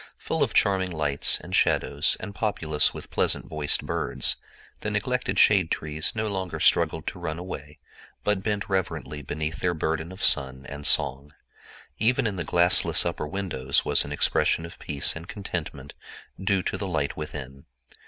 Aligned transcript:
Full 0.17 0.41
of 0.41 0.55
charming 0.55 0.89
lights 0.91 1.39
and 1.41 1.55
shadows 1.55 2.17
and 2.19 2.33
populous 2.33 2.91
with 2.91 3.11
pleasant 3.11 3.45
voiced 3.47 3.85
birds, 3.85 4.37
the 4.79 4.89
neglected 4.89 5.37
shade 5.37 5.69
trees 5.69 6.15
no 6.15 6.27
longer 6.27 6.59
struggled 6.59 7.05
to 7.05 7.19
run 7.19 7.37
away, 7.37 7.77
but 8.23 8.41
bent 8.41 8.67
reverently 8.67 9.21
beneath 9.21 9.57
their 9.59 9.75
burdens 9.75 10.11
of 10.13 10.23
sun 10.23 10.65
and 10.65 10.87
song. 10.87 11.35
Even 11.99 12.25
in 12.25 12.35
the 12.35 12.43
glassless 12.43 13.05
upper 13.05 13.27
windows 13.27 13.85
was 13.85 14.03
an 14.03 14.11
expression 14.11 14.65
of 14.65 14.79
peace 14.79 15.15
and 15.15 15.27
contentment, 15.27 15.93
due 16.43 16.63
to 16.63 16.79
the 16.79 16.87
light 16.87 17.15
within. 17.15 17.65